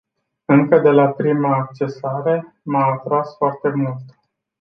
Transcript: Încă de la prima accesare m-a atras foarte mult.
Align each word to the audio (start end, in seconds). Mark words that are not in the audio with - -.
Încă 0.45 0.79
de 0.79 0.89
la 0.91 1.07
prima 1.07 1.55
accesare 1.55 2.55
m-a 2.63 2.85
atras 2.85 3.35
foarte 3.37 3.69
mult. 3.75 4.03